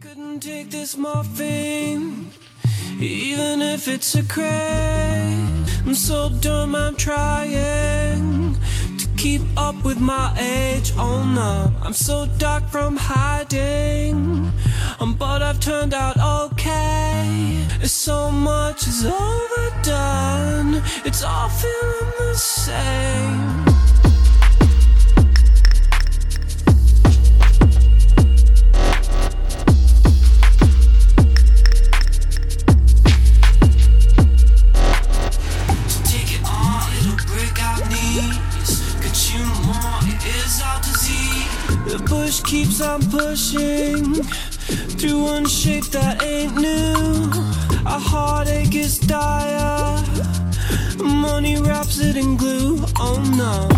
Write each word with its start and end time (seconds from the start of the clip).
Couldn't 0.00 0.40
take 0.40 0.70
this 0.70 0.96
morphine, 0.96 2.30
even 2.98 3.60
if 3.60 3.86
it's 3.86 4.14
a 4.14 4.22
craze. 4.22 5.82
I'm 5.84 5.94
so 5.94 6.30
dumb, 6.40 6.74
I'm 6.74 6.96
trying 6.96 8.54
to 8.96 9.06
keep 9.18 9.42
up 9.58 9.84
with 9.84 10.00
my 10.00 10.34
age. 10.40 10.94
Oh 10.96 11.22
no, 11.24 11.70
I'm 11.84 11.92
so 11.92 12.26
dark 12.38 12.66
from 12.68 12.96
hiding, 12.96 14.50
um, 15.00 15.16
but 15.18 15.42
I've 15.42 15.60
turned 15.60 15.92
out 15.92 16.16
okay. 16.46 17.66
So 17.82 18.30
much 18.30 18.86
is 18.86 19.04
overdone, 19.04 20.82
it's 21.04 21.22
all 21.22 21.50
feeling 21.50 22.12
the 22.20 22.34
same. 22.36 23.69
Push 42.06 42.40
keeps 42.42 42.80
on 42.80 43.00
pushing 43.10 44.22
through 44.98 45.22
one 45.22 45.46
shape 45.46 45.84
that 45.86 46.22
ain't 46.22 46.56
new. 46.56 47.30
Our 47.86 48.00
heartache 48.00 48.74
is 48.74 48.98
dire. 48.98 50.02
Money 50.98 51.60
wraps 51.60 51.98
it 52.00 52.16
in 52.16 52.36
glue. 52.36 52.78
Oh 52.98 53.20
no, 53.36 53.68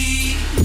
on, 0.00 0.59